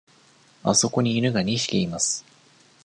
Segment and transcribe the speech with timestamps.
[0.63, 2.25] あそこに犬が二匹います。